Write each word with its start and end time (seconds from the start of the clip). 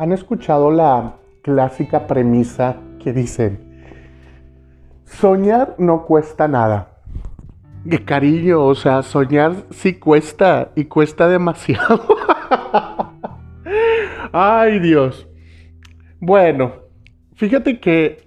¿Han 0.00 0.12
escuchado 0.12 0.70
la 0.70 1.16
clásica 1.42 2.06
premisa 2.06 2.76
que 3.00 3.12
dicen, 3.12 3.84
soñar 5.04 5.74
no 5.76 6.06
cuesta 6.06 6.48
nada? 6.48 7.02
¡Qué 7.86 8.02
cariño! 8.02 8.64
O 8.64 8.74
sea, 8.74 9.02
soñar 9.02 9.52
sí 9.68 9.98
cuesta 9.98 10.70
y 10.74 10.86
cuesta 10.86 11.28
demasiado. 11.28 12.00
Ay 14.32 14.78
Dios. 14.78 15.28
Bueno, 16.18 16.72
fíjate 17.34 17.78
que 17.78 18.26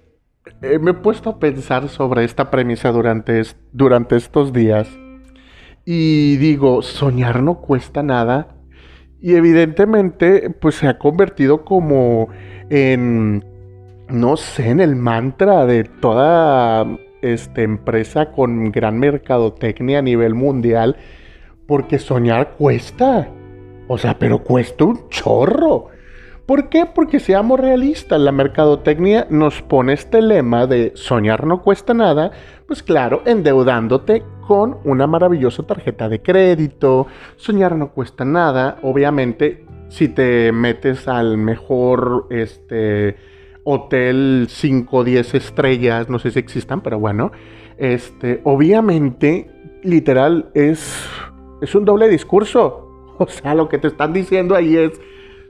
eh, 0.62 0.78
me 0.78 0.92
he 0.92 0.94
puesto 0.94 1.30
a 1.30 1.38
pensar 1.40 1.88
sobre 1.88 2.22
esta 2.22 2.52
premisa 2.52 2.92
durante, 2.92 3.42
durante 3.72 4.14
estos 4.14 4.52
días 4.52 4.88
y 5.84 6.36
digo, 6.36 6.82
soñar 6.82 7.42
no 7.42 7.56
cuesta 7.56 8.04
nada 8.04 8.53
y 9.20 9.34
evidentemente, 9.34 10.50
pues 10.50 10.76
se 10.76 10.88
ha 10.88 10.98
convertido 10.98 11.64
como 11.64 12.28
en, 12.70 13.44
no 14.08 14.36
sé, 14.36 14.70
en 14.70 14.80
el 14.80 14.96
mantra 14.96 15.66
de 15.66 15.84
toda 15.84 16.86
esta 17.22 17.62
empresa 17.62 18.32
con 18.32 18.70
gran 18.70 18.98
mercadotecnia 18.98 20.00
a 20.00 20.02
nivel 20.02 20.34
mundial, 20.34 20.96
porque 21.66 21.98
soñar 21.98 22.52
cuesta. 22.58 23.28
O 23.88 23.98
sea, 23.98 24.18
pero 24.18 24.42
cuesta 24.42 24.84
un 24.84 25.08
chorro. 25.08 25.88
¿Por 26.46 26.68
qué? 26.68 26.84
Porque 26.84 27.20
seamos 27.20 27.58
realistas, 27.58 28.20
la 28.20 28.30
mercadotecnia 28.30 29.26
nos 29.30 29.62
pone 29.62 29.94
este 29.94 30.20
lema 30.20 30.66
de 30.66 30.92
soñar 30.94 31.46
no 31.46 31.62
cuesta 31.62 31.94
nada, 31.94 32.32
pues 32.66 32.82
claro, 32.82 33.22
endeudándote 33.24 34.22
con 34.46 34.78
una 34.84 35.06
maravillosa 35.06 35.62
tarjeta 35.62 36.08
de 36.08 36.22
crédito, 36.22 37.06
soñar 37.36 37.76
no 37.76 37.90
cuesta 37.90 38.24
nada, 38.24 38.78
obviamente 38.82 39.64
si 39.88 40.08
te 40.08 40.52
metes 40.52 41.08
al 41.08 41.36
mejor 41.38 42.26
este 42.30 43.16
hotel 43.64 44.46
5 44.48 44.96
o 44.96 45.04
10 45.04 45.34
estrellas, 45.34 46.08
no 46.08 46.18
sé 46.18 46.30
si 46.30 46.38
existan, 46.38 46.82
pero 46.82 46.98
bueno, 46.98 47.32
este 47.78 48.40
obviamente 48.44 49.50
literal 49.82 50.50
es 50.54 51.08
es 51.60 51.74
un 51.74 51.84
doble 51.84 52.08
discurso. 52.08 52.80
O 53.16 53.28
sea, 53.28 53.54
lo 53.54 53.68
que 53.68 53.78
te 53.78 53.86
están 53.86 54.12
diciendo 54.12 54.56
ahí 54.56 54.76
es 54.76 55.00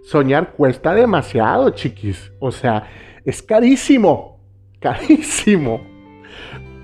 soñar 0.02 0.52
cuesta 0.52 0.94
demasiado, 0.94 1.70
chiquis. 1.70 2.30
O 2.38 2.52
sea, 2.52 2.90
es 3.24 3.42
carísimo, 3.42 4.38
carísimo. 4.80 5.80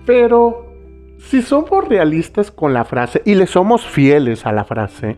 Pero 0.06 0.69
si 1.20 1.42
somos 1.42 1.86
realistas 1.86 2.50
con 2.50 2.72
la 2.72 2.84
frase 2.84 3.22
y 3.24 3.34
le 3.34 3.46
somos 3.46 3.86
fieles 3.86 4.46
a 4.46 4.52
la 4.52 4.64
frase, 4.64 5.16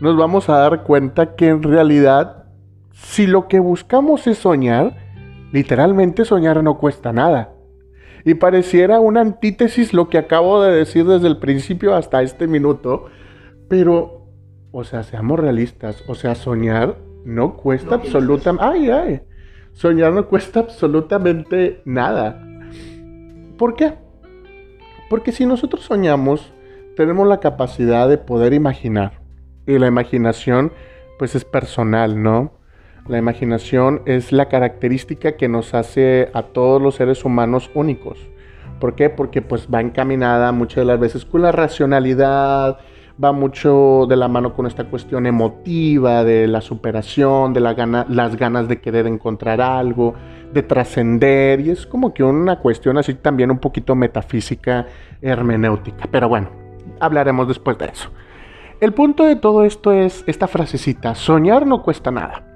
nos 0.00 0.16
vamos 0.16 0.48
a 0.48 0.58
dar 0.58 0.82
cuenta 0.82 1.36
que 1.36 1.48
en 1.48 1.62
realidad, 1.62 2.44
si 2.92 3.26
lo 3.26 3.48
que 3.48 3.60
buscamos 3.60 4.26
es 4.26 4.38
soñar, 4.38 4.96
literalmente 5.52 6.24
soñar 6.24 6.62
no 6.62 6.78
cuesta 6.78 7.12
nada. 7.12 7.52
Y 8.24 8.34
pareciera 8.34 9.00
una 9.00 9.20
antítesis 9.20 9.92
lo 9.92 10.08
que 10.08 10.18
acabo 10.18 10.62
de 10.62 10.72
decir 10.72 11.04
desde 11.04 11.28
el 11.28 11.38
principio 11.38 11.94
hasta 11.94 12.22
este 12.22 12.46
minuto, 12.46 13.06
pero, 13.68 14.26
o 14.72 14.84
sea, 14.84 15.02
seamos 15.02 15.38
realistas, 15.38 16.02
o 16.08 16.14
sea, 16.14 16.34
soñar 16.34 16.96
no 17.24 17.56
cuesta 17.56 17.96
absolutamente... 17.96 18.64
¡Ay, 18.64 18.90
ay! 18.90 19.20
Soñar 19.72 20.12
no 20.12 20.26
cuesta 20.28 20.60
absolutamente 20.60 21.82
nada. 21.84 22.44
¿Por 23.56 23.74
qué? 23.74 23.94
Porque 25.12 25.30
si 25.30 25.44
nosotros 25.44 25.84
soñamos, 25.84 26.54
tenemos 26.96 27.28
la 27.28 27.38
capacidad 27.38 28.08
de 28.08 28.16
poder 28.16 28.54
imaginar. 28.54 29.20
Y 29.66 29.78
la 29.78 29.86
imaginación, 29.86 30.72
pues 31.18 31.34
es 31.34 31.44
personal, 31.44 32.22
¿no? 32.22 32.54
La 33.06 33.18
imaginación 33.18 34.00
es 34.06 34.32
la 34.32 34.48
característica 34.48 35.36
que 35.36 35.50
nos 35.50 35.74
hace 35.74 36.30
a 36.32 36.44
todos 36.44 36.80
los 36.80 36.94
seres 36.94 37.26
humanos 37.26 37.70
únicos. 37.74 38.26
¿Por 38.80 38.94
qué? 38.94 39.10
Porque 39.10 39.42
pues 39.42 39.68
va 39.68 39.82
encaminada 39.82 40.50
muchas 40.50 40.76
de 40.76 40.84
las 40.86 40.98
veces 40.98 41.26
con 41.26 41.42
la 41.42 41.52
racionalidad, 41.52 42.78
va 43.22 43.32
mucho 43.32 44.06
de 44.08 44.16
la 44.16 44.28
mano 44.28 44.54
con 44.54 44.66
esta 44.66 44.84
cuestión 44.84 45.26
emotiva, 45.26 46.24
de 46.24 46.46
la 46.46 46.60
superación, 46.60 47.52
de 47.52 47.60
la 47.60 48.06
las 48.08 48.36
ganas 48.36 48.68
de 48.68 48.80
querer 48.80 49.06
encontrar 49.06 49.60
algo, 49.60 50.14
de 50.52 50.62
trascender, 50.62 51.60
y 51.60 51.70
es 51.70 51.86
como 51.86 52.12
que 52.14 52.22
una 52.22 52.58
cuestión 52.58 52.98
así 52.98 53.14
también 53.14 53.50
un 53.50 53.58
poquito 53.58 53.94
metafísica, 53.94 54.86
hermenéutica. 55.20 56.08
Pero 56.10 56.28
bueno, 56.28 56.50
hablaremos 57.00 57.48
después 57.48 57.78
de 57.78 57.86
eso. 57.86 58.10
El 58.80 58.92
punto 58.92 59.24
de 59.24 59.36
todo 59.36 59.64
esto 59.64 59.92
es 59.92 60.24
esta 60.26 60.48
frasecita, 60.48 61.14
soñar 61.14 61.66
no 61.66 61.82
cuesta 61.82 62.10
nada. 62.10 62.51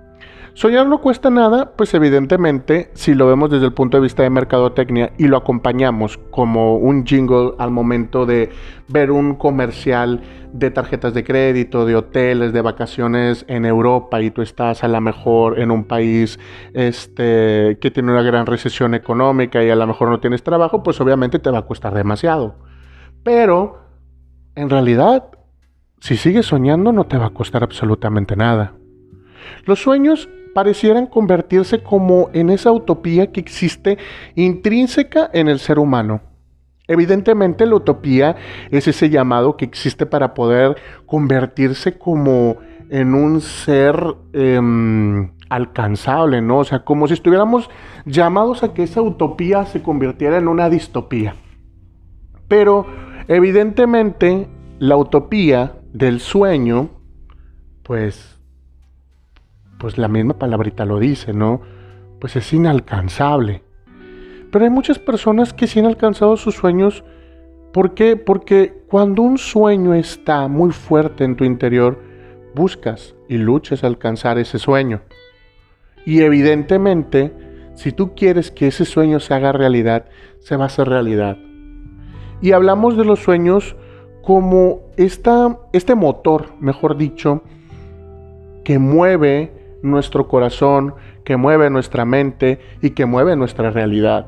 Soñar 0.56 0.87
no 0.87 1.03
cuesta 1.03 1.28
nada, 1.28 1.72
pues 1.77 1.93
evidentemente, 1.93 2.91
si 2.94 3.15
lo 3.15 3.27
vemos 3.27 3.50
desde 3.50 3.67
el 3.67 3.75
punto 3.75 3.99
de 3.99 4.03
vista 4.05 4.22
de 4.22 4.31
mercadotecnia 4.31 5.12
y 5.19 5.28
lo 5.28 5.37
acompañamos 5.37 6.17
como 6.31 6.78
un 6.78 7.05
jingle 7.05 7.53
al 7.59 7.71
momento 7.71 8.25
de 8.25 8.49
ver 8.89 9.11
un 9.11 9.34
comercial 9.34 10.22
de 10.55 10.71
tarjetas 10.71 11.12
de 11.12 11.25
crédito, 11.25 11.84
de 11.84 11.97
hoteles, 11.97 12.55
de 12.55 12.62
vacaciones 12.62 13.44
en 13.49 13.67
Europa 13.67 14.22
y 14.22 14.31
tú 14.31 14.41
estás 14.41 14.83
a 14.83 14.89
lo 14.89 14.99
mejor 14.99 15.61
en 15.61 15.71
un 15.71 15.84
país 15.84 16.41
este, 16.73 17.77
que 17.78 17.91
tiene 17.91 18.12
una 18.12 18.23
gran 18.23 18.47
recesión 18.47 18.94
económica 18.94 19.62
y 19.62 19.69
a 19.69 19.77
lo 19.77 19.87
mejor 19.87 20.09
no 20.09 20.21
tienes 20.21 20.43
trabajo, 20.43 20.83
pues 20.83 20.99
obviamente 21.03 21.38
te 21.38 21.50
va 21.50 21.59
a 21.59 21.67
costar 21.67 21.93
demasiado. 21.93 22.55
Pero, 23.23 23.83
en 24.55 24.71
realidad, 24.71 25.28
si 26.00 26.17
sigues 26.17 26.47
soñando 26.47 26.93
no 26.93 27.05
te 27.05 27.19
va 27.19 27.27
a 27.27 27.34
costar 27.34 27.62
absolutamente 27.62 28.37
nada. 28.37 28.73
Los 29.65 29.81
sueños 29.81 30.29
parecieran 30.55 31.07
convertirse 31.07 31.83
como 31.83 32.31
en 32.33 32.51
esa 32.51 32.73
utopía 32.73 33.31
que 33.31 33.41
existe 33.41 33.99
intrínseca 34.34 35.29
en 35.33 35.49
el 35.49 35.59
ser 35.59 35.79
humano. 35.79 36.23
Evidentemente 36.89 37.67
la 37.67 37.75
utopía 37.75 38.37
es 38.71 38.89
ese 38.89 39.11
llamado 39.11 39.56
que 39.56 39.65
existe 39.65 40.06
para 40.06 40.35
poder 40.35 40.77
convertirse 41.05 41.99
como 41.99 42.56
en 42.89 43.15
un 43.15 43.41
ser 43.41 43.97
em, 44.33 45.33
alcanzable, 45.49 46.41
¿no? 46.41 46.59
O 46.59 46.65
sea, 46.65 46.85
como 46.85 47.06
si 47.09 47.15
estuviéramos 47.15 47.69
llamados 48.05 48.62
a 48.62 48.73
que 48.73 48.85
esa 48.85 49.03
utopía 49.03 49.65
se 49.67 49.83
convirtiera 49.83 50.39
en 50.39 50.49
una 50.49 50.71
distopía. 50.71 51.35
Pero 52.49 52.87
evidentemente 53.29 54.49
la 54.79 54.97
utopía 54.97 55.73
del 55.93 56.21
sueño, 56.21 56.91
pues 57.83 58.36
pues 59.78 59.98
la 59.98 60.09
misma 60.09 60.38
palabrita 60.38 60.84
lo 60.84 60.98
dice, 60.98 61.32
¿no? 61.32 61.60
Pues 62.20 62.37
es 62.37 62.53
inalcanzable. 62.53 63.62
Pero 64.50 64.64
hay 64.64 64.70
muchas 64.70 64.98
personas 64.98 65.53
que 65.53 65.66
sí 65.66 65.81
han 65.81 65.87
alcanzado 65.87 66.37
sus 66.37 66.54
sueños. 66.54 67.04
¿Por 67.72 67.94
qué? 67.94 68.16
Porque 68.16 68.82
cuando 68.88 69.22
un 69.22 69.38
sueño 69.38 69.94
está 69.94 70.48
muy 70.48 70.70
fuerte 70.70 71.25
en 71.25 71.37
tu 71.37 71.44
interior, 71.44 72.00
buscas 72.54 73.14
y 73.28 73.37
luchas 73.37 73.84
a 73.84 73.87
alcanzar 73.87 74.38
ese 74.38 74.59
sueño. 74.59 75.03
Y 76.06 76.22
evidentemente, 76.22 77.32
si 77.75 77.93
tú 77.93 78.14
quieres 78.14 78.50
que 78.50 78.69
ese 78.69 78.84
sueño 78.84 79.20
se 79.20 79.34
haga 79.34 79.53
realidad, 79.53 80.06
se 80.38 80.56
va 80.56 80.64
a 80.64 80.66
hacer 80.69 80.88
realidad. 80.88 81.37
Y 82.41 82.53
hablamos 82.53 82.97
de 82.97 83.04
los 83.04 83.20
sueños 83.20 83.76
como 84.22 84.81
esta, 84.97 85.58
este 85.72 85.94
motor, 85.94 86.53
mejor 86.60 86.97
dicho, 86.97 87.43
que 88.64 88.78
mueve 88.78 89.66
nuestro 89.82 90.28
corazón, 90.28 90.94
que 91.25 91.37
mueve 91.37 91.70
nuestra 91.70 92.04
mente 92.04 92.61
y 92.82 92.90
que 92.90 93.06
mueve 93.06 93.37
nuestra 93.37 93.70
realidad. 93.70 94.26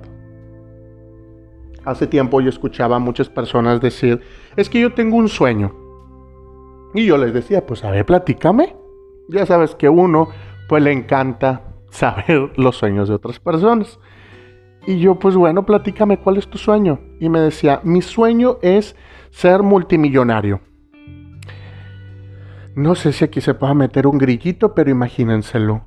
Hace 1.85 2.07
tiempo 2.07 2.41
yo 2.41 2.49
escuchaba 2.49 2.97
a 2.97 3.01
muchas 3.01 3.29
personas 3.29 3.81
decir, 3.81 4.21
es 4.57 4.69
que 4.69 4.81
yo 4.81 4.93
tengo 4.93 5.17
un 5.17 5.29
sueño. 5.29 5.75
Y 6.95 7.07
yo 7.07 7.17
les 7.17 7.33
decía, 7.33 7.67
pues 7.67 7.85
a 7.85 7.91
ver, 7.91 8.05
platícame. 8.05 8.77
Ya 9.29 9.47
sabes 9.47 9.75
que 9.75 9.89
uno, 9.89 10.29
pues 10.69 10.83
le 10.83 10.93
encanta 10.93 11.75
saber 11.91 12.53
los 12.57 12.77
sueños 12.77 13.09
de 13.09 13.15
otras 13.15 13.41
personas. 13.41 13.99
Y 14.87 15.01
yo, 15.01 15.19
pues 15.19 15.35
bueno, 15.37 15.67
platícame 15.67 16.19
cuál 16.19 16.39
es 16.39 16.49
tu 16.49 16.59
sueño. 16.59 17.01
Y 17.21 17.29
me 17.29 17.41
decía, 17.41 17.81
mi 17.85 18.03
sueño 18.03 18.59
es 18.63 18.97
ser 19.31 19.63
multimillonario. 19.63 20.61
No 22.75 22.95
sé 22.95 23.13
si 23.13 23.25
aquí 23.25 23.41
se 23.41 23.55
pueda 23.55 23.75
meter 23.75 24.07
un 24.07 24.19
grillito, 24.19 24.75
pero 24.75 24.91
imagínenselo. 24.91 25.83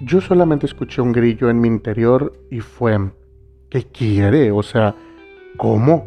Yo 0.00 0.20
solamente 0.20 0.66
escuché 0.66 1.02
un 1.02 1.12
grillo 1.12 1.50
en 1.50 1.60
mi 1.60 1.68
interior 1.68 2.32
y 2.50 2.60
fue, 2.60 2.98
¿qué 3.68 3.84
quiere? 3.84 4.50
O 4.50 4.62
sea, 4.62 4.94
¿cómo? 5.56 6.06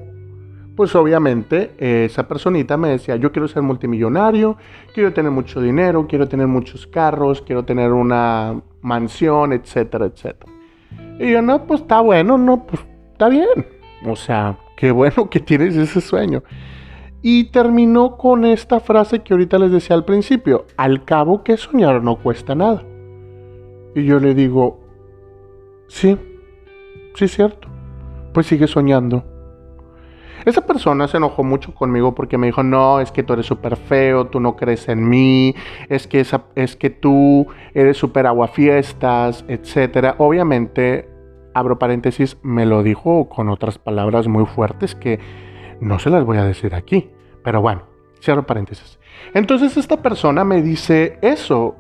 Pues 0.76 0.96
obviamente 0.96 1.72
esa 1.78 2.28
personita 2.28 2.76
me 2.78 2.90
decía, 2.90 3.16
yo 3.16 3.32
quiero 3.32 3.48
ser 3.48 3.62
multimillonario, 3.62 4.58
quiero 4.94 5.14
tener 5.14 5.32
mucho 5.32 5.62
dinero, 5.62 6.08
quiero 6.08 6.28
tener 6.28 6.48
muchos 6.48 6.88
carros, 6.88 7.44
quiero 7.44 7.64
tener 7.64 7.92
una 7.92 8.60
mansión, 8.82 9.54
etcétera, 9.54 10.06
etcétera. 10.08 10.52
Y 11.20 11.32
yo, 11.32 11.42
no, 11.44 11.66
pues 11.68 11.82
está 11.82 12.02
bueno, 12.02 12.38
no, 12.40 12.66
pues 12.66 12.82
está 13.12 13.30
bien. 13.30 13.68
O 14.06 14.16
sea, 14.16 14.58
qué 14.76 14.92
bueno 14.92 15.30
que 15.30 15.40
tienes 15.40 15.76
ese 15.76 16.02
sueño. 16.02 16.44
Y 17.26 17.46
terminó 17.46 18.18
con 18.18 18.44
esta 18.44 18.82
frase 18.82 19.20
que 19.20 19.34
ahorita 19.34 19.58
les 19.58 19.72
decía 19.72 19.96
al 19.96 20.04
principio, 20.04 20.66
al 20.76 21.06
cabo 21.06 21.42
que 21.42 21.56
soñar 21.56 22.04
no 22.04 22.18
cuesta 22.18 22.54
nada. 22.54 22.84
Y 23.96 24.04
yo 24.04 24.20
le 24.20 24.36
digo, 24.36 24.82
sí, 25.88 26.18
sí 27.16 27.26
es 27.26 27.34
cierto, 27.34 27.70
pues 28.34 28.46
sigue 28.46 28.68
soñando. 28.68 29.24
Esa 30.44 30.66
persona 30.66 31.08
se 31.08 31.16
enojó 31.16 31.44
mucho 31.44 31.74
conmigo 31.74 32.14
porque 32.14 32.38
me 32.38 32.48
dijo, 32.48 32.64
no, 32.64 33.00
es 33.00 33.12
que 33.12 33.24
tú 33.24 33.32
eres 33.32 33.46
súper 33.46 33.78
feo, 33.78 34.28
tú 34.28 34.42
no 34.42 34.58
crees 34.58 34.90
en 34.90 35.08
mí, 35.08 35.56
es 35.88 36.06
que, 36.08 36.26
es 36.56 36.76
que 36.76 36.90
tú 36.90 37.48
eres 37.74 37.96
súper 37.96 38.28
aguafiestas, 38.28 39.46
etc. 39.48 40.16
Obviamente, 40.18 41.10
abro 41.54 41.80
paréntesis, 41.80 42.38
me 42.44 42.66
lo 42.66 42.84
dijo 42.84 43.30
con 43.30 43.48
otras 43.48 43.78
palabras 43.78 44.28
muy 44.28 44.46
fuertes 44.46 44.96
que 44.96 45.20
no 45.84 46.00
se 46.00 46.10
las 46.10 46.26
voy 46.26 46.38
a 46.38 46.46
decir 46.46 46.74
aquí. 46.76 47.10
Pero 47.44 47.62
bueno, 47.62 47.84
cierro 48.22 48.46
paréntesis. 48.46 49.00
Entonces 49.34 49.78
esta 49.78 50.02
persona 50.02 50.44
me 50.44 50.62
dice 50.62 51.20
eso 51.22 51.76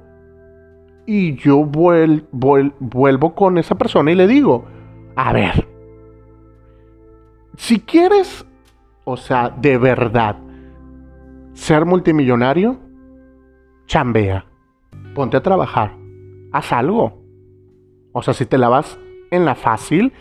y 1.05 1.35
yo 1.35 1.65
vuelvo 1.65 3.35
con 3.35 3.57
esa 3.57 3.75
persona 3.75 4.11
y 4.11 4.15
le 4.15 4.27
digo, 4.27 4.65
a 5.15 5.33
ver, 5.33 5.67
si 7.57 7.79
quieres 7.79 8.45
o 9.05 9.17
sea, 9.17 9.49
de 9.49 9.77
verdad, 9.77 10.37
ser 11.53 11.85
multimillonario, 11.85 12.79
chambea, 13.85 14.45
ponte 15.13 15.37
a 15.37 15.43
trabajar, 15.43 15.97
haz 16.51 16.71
algo. 16.71 17.21
O 18.13 18.21
sea, 18.21 18.33
si 18.33 18.45
te 18.45 18.57
la 18.57 18.69
vas 18.69 18.97
en 19.31 19.45
la 19.45 19.55
fácil, 19.55 20.13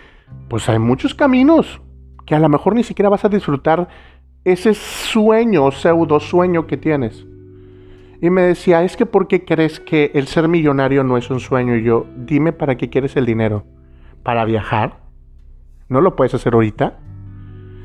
pues 0.49 0.69
hay 0.69 0.79
muchos 0.79 1.15
caminos 1.15 1.81
que 2.27 2.35
a 2.35 2.39
lo 2.39 2.49
mejor 2.49 2.75
ni 2.75 2.83
siquiera 2.83 3.09
vas 3.09 3.25
a 3.25 3.29
disfrutar 3.29 3.89
ese 4.45 4.75
sueño, 4.75 5.71
pseudo 5.71 6.21
sueño 6.21 6.67
que 6.67 6.77
tienes. 6.77 7.27
Y 8.21 8.31
me 8.31 8.43
decía, 8.43 8.83
es 8.85 8.97
que 8.97 9.07
¿por 9.07 9.27
qué 9.27 9.45
crees 9.45 9.81
que 9.81 10.13
el 10.15 10.29
ser 10.29 10.49
millonario 10.49 11.03
no 11.03 11.17
es 11.17 11.31
un 11.31 11.41
sueño? 11.41 11.75
Y 11.77 11.83
yo, 11.83 12.07
dime 12.17 12.53
para 12.53 12.77
qué 12.77 12.89
quieres 12.89 13.17
el 13.17 13.27
dinero. 13.27 13.65
¿Para 14.23 14.45
viajar? 14.45 15.01
¿No 15.89 16.01
lo 16.01 16.15
puedes 16.15 16.35
hacer 16.35 16.55
ahorita? 16.55 16.99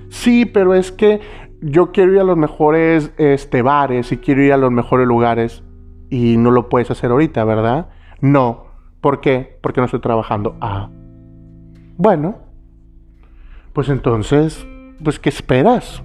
Sí, 0.10 0.45
pero 0.45 0.75
es 0.75 0.92
que 0.92 1.19
yo 1.62 1.92
quiero 1.92 2.13
ir 2.13 2.19
a 2.19 2.24
los 2.24 2.38
mejores 2.38 3.12
este, 3.18 3.62
bares 3.62 4.12
y 4.12 4.18
quiero 4.18 4.44
ir 4.44 4.54
a 4.54 4.57
los 4.57 4.72
mejores 4.72 5.07
lugares 5.07 5.63
y 6.10 6.38
no 6.38 6.51
lo 6.51 6.69
puedes 6.69 6.92
hacer 6.92 7.12
ahorita, 7.12 7.44
¿verdad? 7.44 7.90
No. 8.22 8.68
¿Por 9.01 9.22
qué? 9.22 9.57
Porque 9.62 9.81
no 9.81 9.86
estoy 9.86 10.01
trabajando. 10.01 10.56
Ah. 10.62 10.90
Bueno. 11.98 12.47
Pues 13.78 13.90
entonces, 13.90 14.66
pues 15.04 15.20
¿qué 15.20 15.30
esperas? 15.30 16.02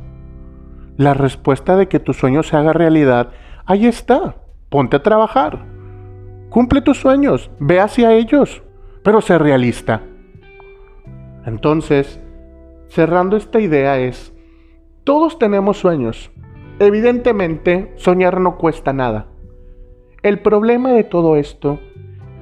La 0.98 1.14
respuesta 1.14 1.74
de 1.74 1.88
que 1.88 2.00
tu 2.00 2.12
sueño 2.12 2.42
se 2.42 2.54
haga 2.54 2.74
realidad, 2.74 3.30
ahí 3.64 3.86
está. 3.86 4.36
Ponte 4.68 4.96
a 4.98 5.02
trabajar. 5.02 5.64
Cumple 6.50 6.82
tus 6.82 7.00
sueños, 7.00 7.50
ve 7.58 7.80
hacia 7.80 8.12
ellos, 8.12 8.62
pero 9.02 9.22
sé 9.22 9.38
realista. 9.38 10.02
Entonces, 11.46 12.20
cerrando 12.88 13.38
esta 13.38 13.58
idea 13.58 13.98
es, 13.98 14.34
todos 15.04 15.38
tenemos 15.38 15.78
sueños. 15.78 16.30
Evidentemente, 16.78 17.94
soñar 17.96 18.38
no 18.38 18.58
cuesta 18.58 18.92
nada. 18.92 19.28
El 20.22 20.40
problema 20.40 20.90
de 20.90 21.04
todo 21.04 21.36
esto 21.36 21.80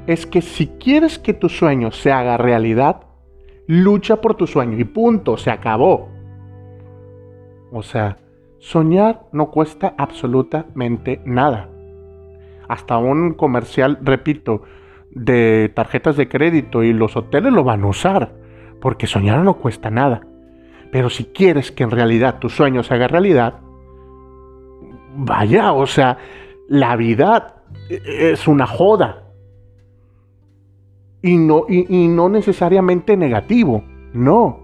es 0.09 0.27
que 0.27 0.43
si 0.43 0.67
quieres 0.67 1.21
que 1.21 1.35
tu 1.35 1.49
sueño 1.49 1.93
se 1.93 2.11
haga 2.11 2.37
realidad, 2.37 3.03
lucha 3.71 4.21
por 4.21 4.35
tu 4.35 4.49
sueño 4.49 4.77
y 4.81 4.85
punto, 4.85 5.37
se 5.37 5.49
acabó. 5.53 6.09
O 7.71 7.85
sea, 7.85 8.17
soñar 8.59 9.23
no 9.31 9.53
cuesta 9.53 9.95
absolutamente 9.97 11.23
nada. 11.25 11.69
Hasta 12.69 12.99
un 12.99 13.35
comercial, 13.35 14.01
repito, 14.03 14.63
de 15.13 15.71
tarjetas 15.73 16.17
de 16.17 16.29
crédito 16.29 16.83
y 16.83 16.93
los 16.93 17.17
hoteles 17.17 17.53
lo 17.53 17.63
van 17.63 17.85
a 17.85 17.87
usar, 17.87 18.33
porque 18.81 19.07
soñar 19.07 19.39
no 19.39 19.55
cuesta 19.55 19.89
nada. 19.89 20.23
Pero 20.91 21.09
si 21.09 21.27
quieres 21.27 21.71
que 21.71 21.85
en 21.85 21.93
realidad 21.93 22.41
tu 22.41 22.49
sueño 22.49 22.83
se 22.83 22.95
haga 22.95 23.07
realidad, 23.07 23.61
vaya, 25.15 25.73
o 25.73 25.87
sea, 25.87 26.19
la 26.67 26.97
vida 26.97 27.63
es 27.89 28.49
una 28.49 28.67
joda. 28.67 29.30
Y 31.23 31.37
no, 31.37 31.67
y, 31.69 32.09
no 32.09 32.29
necesariamente 32.29 33.17
negativo, 33.17 33.85
no. 34.13 34.61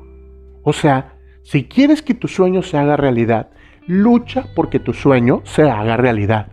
O 0.63 0.73
sea, 0.73 1.19
si 1.43 1.65
quieres 1.65 2.03
que 2.03 2.15
tu 2.15 2.29
sueño 2.29 2.63
se 2.63 2.79
haga 2.79 2.97
realidad, 2.97 3.51
lucha 3.87 4.47
porque 4.55 4.79
tu 4.79 4.93
sueño 4.93 5.43
se 5.45 5.71
haga 5.71 5.97
realidad. 5.97 6.53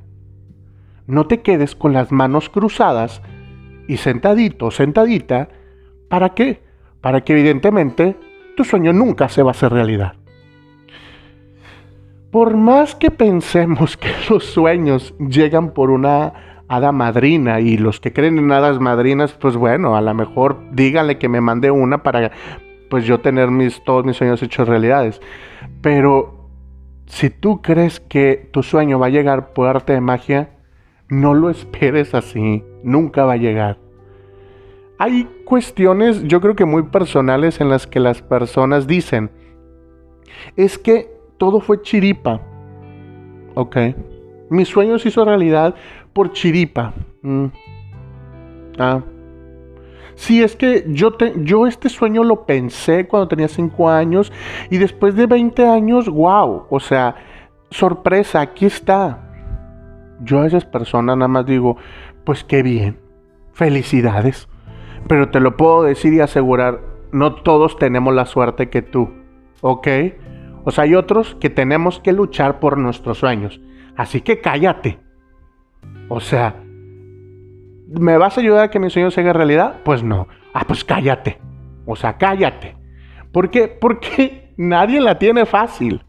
No 1.07 1.25
te 1.27 1.41
quedes 1.41 1.75
con 1.75 1.93
las 1.93 2.11
manos 2.11 2.49
cruzadas 2.49 3.21
y 3.87 3.97
sentadito, 3.97 4.71
sentadita, 4.71 5.49
¿para 6.09 6.29
qué? 6.29 6.61
Para 7.01 7.21
que 7.21 7.33
evidentemente 7.33 8.17
tu 8.55 8.63
sueño 8.63 8.93
nunca 8.93 9.29
se 9.29 9.41
va 9.41 9.49
a 9.49 9.51
hacer 9.51 9.71
realidad. 9.71 10.13
Por 12.33 12.57
más 12.57 12.95
que 12.95 13.11
pensemos 13.11 13.95
que 13.97 14.09
los 14.29 14.43
sueños 14.45 15.13
llegan 15.19 15.73
por 15.73 15.91
una 15.91 16.52
hada 16.67 16.91
madrina 16.91 17.59
y 17.59 17.77
los 17.77 17.99
que 17.99 18.13
creen 18.13 18.37
en 18.37 18.51
hadas 18.51 18.79
madrinas, 18.79 19.33
pues 19.33 19.55
bueno, 19.55 19.95
a 19.95 20.01
lo 20.01 20.13
mejor 20.13 20.59
díganle 20.71 21.17
que 21.17 21.29
me 21.29 21.41
mande 21.41 21.71
una 21.71 22.03
para 22.03 22.31
pues 22.89 23.05
yo 23.05 23.19
tener 23.19 23.49
mis, 23.51 23.83
todos 23.83 24.05
mis 24.05 24.17
sueños 24.17 24.41
hechos 24.43 24.67
realidades. 24.67 25.21
Pero 25.81 26.49
si 27.05 27.29
tú 27.29 27.61
crees 27.61 27.99
que 27.99 28.49
tu 28.51 28.63
sueño 28.63 28.99
va 28.99 29.07
a 29.07 29.09
llegar 29.09 29.53
por 29.53 29.67
arte 29.67 29.93
de 29.93 30.01
magia, 30.01 30.51
no 31.09 31.33
lo 31.33 31.49
esperes 31.49 32.13
así, 32.13 32.63
nunca 32.83 33.25
va 33.25 33.33
a 33.33 33.37
llegar 33.37 33.83
hay 35.03 35.27
cuestiones, 35.43 36.23
yo 36.23 36.39
creo 36.39 36.55
que 36.55 36.63
muy 36.63 36.83
personales, 36.83 37.59
en 37.59 37.67
las 37.67 37.87
que 37.87 37.99
las 37.99 38.21
personas 38.21 38.87
dicen, 38.87 39.31
es 40.55 40.77
que 40.77 41.11
todo 41.37 41.59
fue 41.59 41.81
chiripa. 41.81 42.39
Ok. 43.55 43.77
Mi 44.49 44.63
sueño 44.63 44.97
se 44.99 45.09
hizo 45.09 45.25
realidad 45.25 45.75
por 46.13 46.31
chiripa. 46.31 46.93
Mm. 47.21 47.45
Ah. 48.79 49.01
Sí, 50.15 50.43
es 50.43 50.55
que 50.55 50.85
yo, 50.87 51.13
te, 51.13 51.33
yo 51.37 51.65
este 51.65 51.89
sueño 51.89 52.23
lo 52.23 52.45
pensé 52.45 53.07
cuando 53.07 53.27
tenía 53.27 53.47
5 53.47 53.89
años 53.89 54.31
y 54.69 54.77
después 54.77 55.15
de 55.15 55.25
20 55.25 55.67
años, 55.67 56.07
wow, 56.07 56.67
o 56.69 56.79
sea, 56.79 57.15
sorpresa, 57.71 58.41
aquí 58.41 58.65
está. 58.65 59.19
Yo 60.21 60.41
a 60.41 60.47
esas 60.47 60.65
personas 60.65 61.17
nada 61.17 61.27
más 61.27 61.45
digo, 61.45 61.77
pues 62.23 62.43
qué 62.43 62.61
bien, 62.61 62.99
felicidades. 63.53 64.47
Pero 65.07 65.29
te 65.29 65.39
lo 65.39 65.57
puedo 65.57 65.83
decir 65.83 66.13
y 66.13 66.21
asegurar, 66.21 66.79
no 67.11 67.35
todos 67.35 67.77
tenemos 67.77 68.13
la 68.13 68.25
suerte 68.25 68.69
que 68.69 68.81
tú, 68.81 69.09
¿ok? 69.61 69.87
O 70.63 70.71
sea, 70.71 70.85
hay 70.85 70.95
otros 70.95 71.35
que 71.35 71.49
tenemos 71.49 71.99
que 71.99 72.13
luchar 72.13 72.59
por 72.59 72.77
nuestros 72.77 73.17
sueños. 73.17 73.59
Así 73.97 74.21
que 74.21 74.39
cállate. 74.39 75.02
O 76.09 76.19
sea, 76.19 76.55
¿me 77.87 78.17
vas 78.17 78.37
a 78.37 78.41
ayudar 78.41 78.65
a 78.65 78.71
que 78.71 78.79
mi 78.79 78.89
sueño 78.89 79.11
se 79.11 79.21
haga 79.21 79.33
realidad? 79.33 79.81
Pues 79.83 80.03
no. 80.03 80.27
Ah, 80.53 80.65
pues 80.67 80.83
cállate. 80.83 81.39
O 81.85 81.95
sea, 81.95 82.17
cállate. 82.17 82.75
¿Por 83.31 83.49
qué? 83.49 83.67
Porque 83.67 84.53
nadie 84.57 85.01
la 85.01 85.17
tiene 85.17 85.45
fácil. 85.45 86.03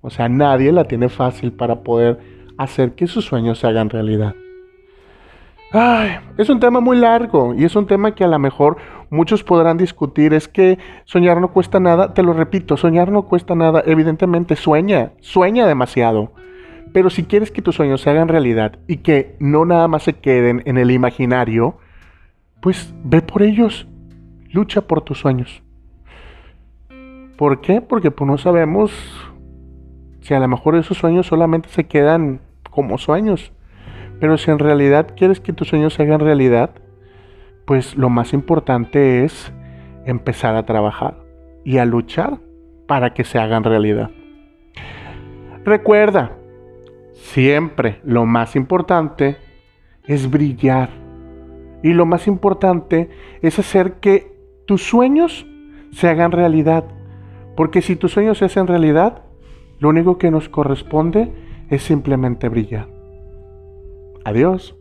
O 0.00 0.10
sea, 0.10 0.28
nadie 0.28 0.72
la 0.72 0.84
tiene 0.84 1.08
fácil 1.08 1.52
para 1.52 1.82
poder 1.82 2.18
hacer 2.58 2.94
que 2.94 3.06
sus 3.06 3.24
sueños 3.24 3.58
se 3.58 3.66
hagan 3.66 3.90
realidad. 3.90 4.34
Ay, 5.72 6.18
es 6.36 6.50
un 6.50 6.60
tema 6.60 6.80
muy 6.80 6.98
largo 6.98 7.54
y 7.54 7.64
es 7.64 7.74
un 7.76 7.86
tema 7.86 8.14
que 8.14 8.24
a 8.24 8.28
lo 8.28 8.38
mejor 8.38 8.76
muchos 9.08 9.42
podrán 9.42 9.78
discutir. 9.78 10.34
Es 10.34 10.46
que 10.46 10.78
soñar 11.04 11.40
no 11.40 11.52
cuesta 11.52 11.80
nada. 11.80 12.12
Te 12.12 12.22
lo 12.22 12.34
repito, 12.34 12.76
soñar 12.76 13.10
no 13.10 13.22
cuesta 13.22 13.54
nada. 13.54 13.82
Evidentemente 13.86 14.54
sueña, 14.54 15.12
sueña 15.20 15.66
demasiado. 15.66 16.32
Pero 16.92 17.10
si 17.10 17.24
quieres 17.24 17.50
que 17.50 17.62
tus 17.62 17.76
sueños 17.76 18.00
se 18.00 18.10
hagan 18.10 18.28
realidad 18.28 18.78
y 18.86 18.98
que 18.98 19.36
no 19.38 19.64
nada 19.64 19.88
más 19.88 20.02
se 20.02 20.14
queden 20.14 20.62
en 20.66 20.78
el 20.78 20.90
imaginario, 20.90 21.78
pues 22.60 22.94
ve 23.04 23.22
por 23.22 23.42
ellos. 23.42 23.88
Lucha 24.50 24.82
por 24.82 25.00
tus 25.00 25.18
sueños. 25.18 25.62
¿Por 27.38 27.60
qué? 27.62 27.80
Porque 27.80 28.10
pues 28.10 28.28
no 28.28 28.36
sabemos 28.36 28.92
si 30.20 30.34
a 30.34 30.38
lo 30.38 30.46
mejor 30.46 30.76
esos 30.76 30.98
sueños 30.98 31.26
solamente 31.26 31.68
se 31.70 31.84
quedan 31.84 32.40
como 32.70 32.98
sueños 32.98 33.52
pero 34.22 34.38
si 34.38 34.52
en 34.52 34.60
realidad 34.60 35.14
quieres 35.16 35.40
que 35.40 35.52
tus 35.52 35.66
sueños 35.66 35.94
se 35.94 36.04
hagan 36.04 36.20
realidad, 36.20 36.70
pues 37.64 37.96
lo 37.96 38.08
más 38.08 38.32
importante 38.32 39.24
es 39.24 39.52
empezar 40.06 40.54
a 40.54 40.64
trabajar 40.64 41.16
y 41.64 41.78
a 41.78 41.84
luchar 41.84 42.38
para 42.86 43.14
que 43.14 43.24
se 43.24 43.40
hagan 43.40 43.64
realidad. 43.64 44.10
Recuerda, 45.64 46.36
siempre 47.22 48.00
lo 48.04 48.26
más 48.26 48.56
importante 48.56 49.36
es 50.06 50.30
brillar. 50.30 50.90
Y 51.82 51.94
lo 51.94 52.06
más 52.06 52.26
importante 52.26 53.10
es 53.40 53.58
hacer 53.58 53.94
que 53.94 54.32
tus 54.66 54.82
sueños 54.82 55.46
se 55.92 56.08
hagan 56.08 56.32
realidad. 56.32 56.84
Porque 57.56 57.82
si 57.82 57.96
tus 57.96 58.12
sueños 58.12 58.38
se 58.38 58.46
hacen 58.46 58.66
realidad, 58.66 59.22
lo 59.78 59.88
único 59.88 60.18
que 60.18 60.30
nos 60.30 60.48
corresponde 60.48 61.32
es 61.70 61.82
simplemente 61.82 62.48
brillar. 62.48 62.88
Adiós. 64.24 64.76